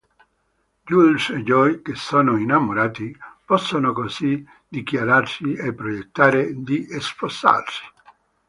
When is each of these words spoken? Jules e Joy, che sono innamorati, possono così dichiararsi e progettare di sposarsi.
Jules 0.87 1.29
e 1.29 1.43
Joy, 1.43 1.83
che 1.83 1.93
sono 1.93 2.35
innamorati, 2.37 3.15
possono 3.45 3.93
così 3.93 4.43
dichiararsi 4.67 5.53
e 5.53 5.75
progettare 5.75 6.55
di 6.55 6.87
sposarsi. 6.99 7.83